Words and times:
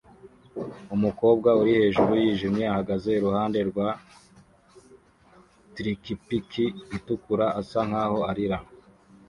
Umukobwa 0.95 1.49
uri 1.61 1.71
hejuru 1.79 2.11
yijimye 2.23 2.63
ahagaze 2.71 3.09
iruhande 3.13 3.59
rwa 3.69 3.87
trikipiki 5.75 6.65
itukura 6.95 7.45
asa 7.59 7.81
nkaho 7.89 8.19
arira 8.31 8.57